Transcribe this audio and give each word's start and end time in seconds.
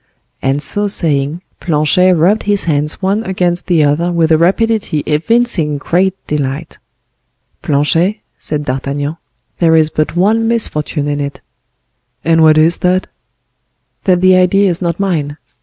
And 0.41 0.63
so 0.63 0.87
saying, 0.87 1.43
Planchet 1.59 2.15
rubbed 2.15 2.41
his 2.49 2.63
hands 2.63 3.03
one 3.03 3.23
against 3.23 3.67
the 3.67 3.83
other 3.83 4.11
with 4.11 4.31
a 4.31 4.37
rapidity 4.39 5.01
evincing 5.05 5.77
great 5.77 6.15
delight. 6.25 6.79
"Planchet," 7.61 8.17
said 8.39 8.65
D'Artagnan, 8.65 9.17
"there 9.59 9.75
is 9.75 9.91
but 9.91 10.15
one 10.15 10.47
misfortune 10.47 11.05
in 11.07 11.19
it." 11.21 11.39
"And 12.25 12.41
what 12.41 12.57
is 12.57 12.79
that?" 12.79 13.05
"That 14.05 14.21
the 14.21 14.37
idea 14.37 14.71
is 14.71 14.81
not 14.81 14.99
mine. 14.99 15.37